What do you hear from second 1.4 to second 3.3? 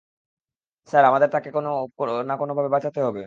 কোনও না কোনোভাবে বাঁচাতে হবে।